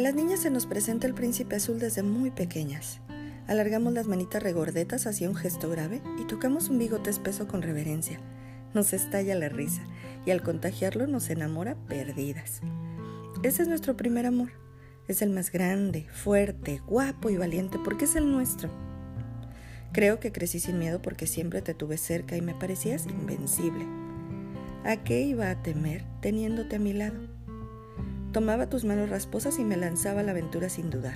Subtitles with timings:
[0.00, 3.00] las niñas se nos presenta el príncipe azul desde muy pequeñas.
[3.46, 8.18] Alargamos las manitas regordetas hacia un gesto grave y tocamos un bigote espeso con reverencia.
[8.72, 9.82] Nos estalla la risa
[10.26, 12.60] y al contagiarlo nos enamora perdidas.
[13.42, 14.50] Ese es nuestro primer amor.
[15.06, 18.70] Es el más grande, fuerte, guapo y valiente porque es el nuestro.
[19.92, 23.86] Creo que crecí sin miedo porque siempre te tuve cerca y me parecías invencible.
[24.84, 27.33] ¿A qué iba a temer teniéndote a mi lado?
[28.34, 31.14] Tomaba tus manos rasposas y me lanzaba a la aventura sin dudar.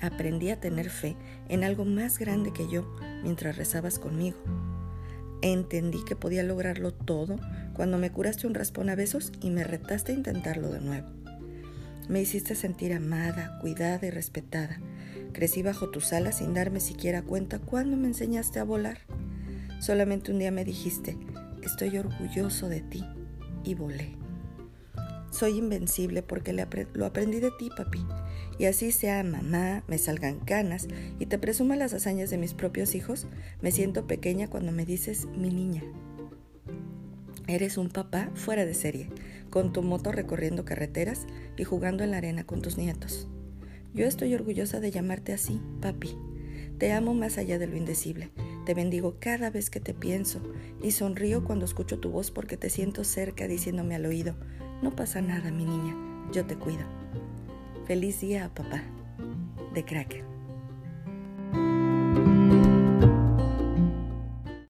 [0.00, 1.16] Aprendí a tener fe
[1.48, 2.88] en algo más grande que yo
[3.24, 4.36] mientras rezabas conmigo.
[5.42, 7.40] Entendí que podía lograrlo todo
[7.74, 11.08] cuando me curaste un raspón a besos y me retaste a intentarlo de nuevo.
[12.08, 14.78] Me hiciste sentir amada, cuidada y respetada.
[15.32, 18.98] Crecí bajo tus alas sin darme siquiera cuenta cuando me enseñaste a volar.
[19.80, 21.18] Solamente un día me dijiste,
[21.64, 23.04] estoy orgulloso de ti,
[23.64, 24.25] y volé.
[25.36, 28.06] Soy invencible porque lo aprendí de ti, papi.
[28.58, 32.94] Y así sea mamá, me salgan canas y te presuma las hazañas de mis propios
[32.94, 33.26] hijos,
[33.60, 35.82] me siento pequeña cuando me dices mi niña.
[37.48, 39.10] Eres un papá fuera de serie,
[39.50, 41.26] con tu moto recorriendo carreteras
[41.58, 43.28] y jugando en la arena con tus nietos.
[43.92, 46.16] Yo estoy orgullosa de llamarte así, papi.
[46.78, 48.30] Te amo más allá de lo indecible.
[48.66, 50.40] Te bendigo cada vez que te pienso
[50.82, 54.34] y sonrío cuando escucho tu voz porque te siento cerca diciéndome al oído,
[54.82, 55.94] no pasa nada, mi niña,
[56.32, 56.82] yo te cuido.
[57.86, 58.82] Feliz día, papá.
[59.72, 60.35] De Cracker.